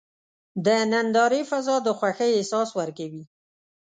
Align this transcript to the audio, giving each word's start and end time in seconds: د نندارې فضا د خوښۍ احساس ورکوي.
د 0.65 0.67
نندارې 0.91 1.41
فضا 1.49 1.75
د 1.83 1.87
خوښۍ 1.97 2.31
احساس 2.35 2.69
ورکوي. 2.79 3.23